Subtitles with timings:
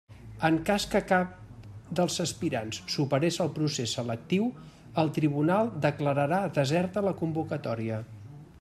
[0.47, 1.35] En cas que cap
[1.99, 4.49] dels aspirants superés el procés selectiu
[5.03, 8.01] el tribunal declararà deserta la convocatòria.